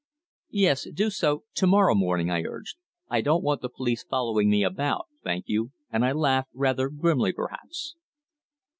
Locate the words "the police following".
3.61-4.49